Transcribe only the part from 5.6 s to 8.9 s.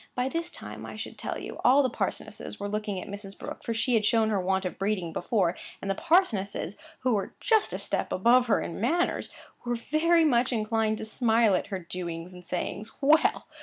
and the parsonesses, who were just a step above her in